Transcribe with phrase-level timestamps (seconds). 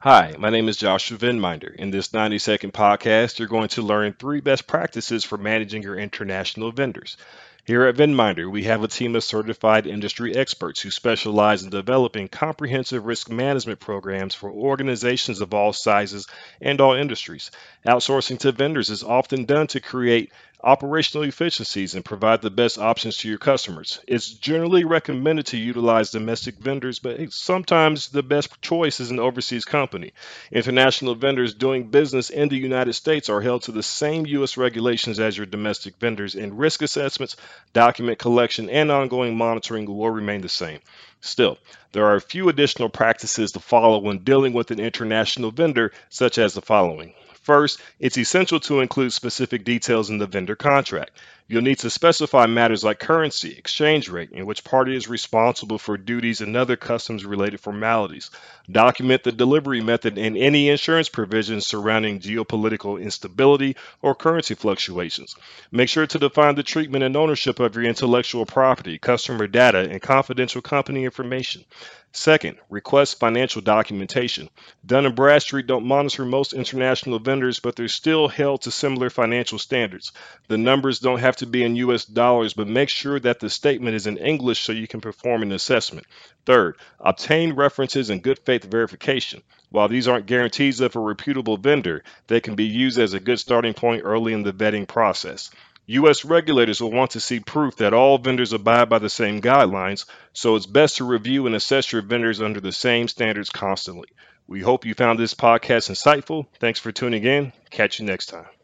[0.00, 1.74] Hi, my name is Joshua Venminder.
[1.74, 5.98] In this 90 second podcast, you're going to learn three best practices for managing your
[5.98, 7.16] international vendors.
[7.64, 12.28] Here at Venminder, we have a team of certified industry experts who specialize in developing
[12.28, 16.26] comprehensive risk management programs for organizations of all sizes
[16.60, 17.50] and all industries.
[17.86, 20.30] Outsourcing to vendors is often done to create
[20.62, 24.00] operational efficiencies and provide the best options to your customers.
[24.08, 29.64] It's generally recommended to utilize domestic vendors, but sometimes the best choice is an overseas
[29.64, 30.12] company.
[30.50, 34.56] International vendors doing business in the United States are held to the same U.S.
[34.56, 37.36] regulations as your domestic vendors, and risk assessments,
[37.72, 40.80] document collection, and ongoing monitoring will remain the same.
[41.20, 41.58] Still,
[41.92, 46.38] there are a few additional practices to follow when dealing with an international vendor, such
[46.38, 47.14] as the following.
[47.46, 51.12] First, it's essential to include specific details in the vendor contract.
[51.48, 55.96] You'll need to specify matters like currency, exchange rate, and which party is responsible for
[55.96, 58.30] duties and other customs related formalities.
[58.68, 65.36] Document the delivery method and any insurance provisions surrounding geopolitical instability or currency fluctuations.
[65.70, 70.02] Make sure to define the treatment and ownership of your intellectual property, customer data, and
[70.02, 71.64] confidential company information.
[72.12, 74.48] Second, request financial documentation.
[74.86, 79.58] Dun & Bradstreet don't monitor most international vendors, but they're still held to similar financial
[79.58, 80.12] standards.
[80.48, 83.94] The numbers don't have to be in US dollars, but make sure that the statement
[83.94, 86.06] is in English so you can perform an assessment.
[86.46, 89.42] Third, obtain references and good faith verification.
[89.68, 93.38] While these aren't guarantees of a reputable vendor, they can be used as a good
[93.38, 95.50] starting point early in the vetting process.
[95.88, 96.24] U.S.
[96.24, 100.56] regulators will want to see proof that all vendors abide by the same guidelines, so
[100.56, 104.08] it's best to review and assess your vendors under the same standards constantly.
[104.46, 106.46] We hope you found this podcast insightful.
[106.60, 107.52] Thanks for tuning in.
[107.68, 108.55] Catch you next time.